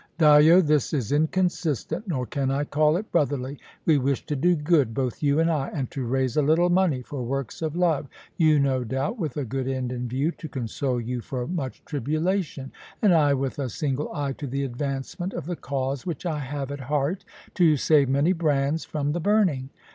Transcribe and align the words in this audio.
"Dyo, 0.17 0.61
this 0.65 0.93
is 0.93 1.11
inconsistent, 1.11 2.07
nor 2.07 2.25
can 2.25 2.49
I 2.49 2.63
call 2.63 2.97
it 2.97 3.11
brotherly. 3.11 3.59
We 3.85 3.99
wish 3.99 4.25
to 4.25 4.35
do 4.35 4.55
good, 4.55 4.95
both 4.95 5.21
you 5.21 5.39
and 5.39 5.47
I, 5.51 5.67
and 5.71 5.91
to 5.91 6.03
raise 6.07 6.35
a 6.35 6.41
little 6.41 6.71
money 6.71 7.03
for 7.03 7.21
works 7.21 7.61
of 7.61 7.75
love; 7.75 8.07
you, 8.35 8.57
no 8.59 8.83
doubt, 8.83 9.19
with 9.19 9.37
a 9.37 9.45
good 9.45 9.67
end 9.67 9.91
in 9.91 10.07
view, 10.07 10.31
to 10.31 10.49
console 10.49 10.99
you 10.99 11.21
for 11.21 11.45
much 11.45 11.85
tribulation; 11.85 12.71
and 12.99 13.13
I 13.13 13.35
with 13.35 13.59
a 13.59 13.69
single 13.69 14.11
eye 14.11 14.33
to 14.39 14.47
the 14.47 14.63
advancement 14.63 15.33
of 15.35 15.45
the 15.45 15.55
cause 15.55 16.03
which 16.03 16.25
I 16.25 16.39
have 16.39 16.71
at 16.71 16.79
heart, 16.79 17.23
to 17.53 17.77
save 17.77 18.09
many 18.09 18.33
brands 18.33 18.83
from 18.83 19.11
the 19.11 19.19
burning. 19.19 19.69